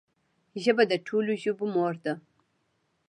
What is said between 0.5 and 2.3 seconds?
ژبه د ټولو ژبو مور ده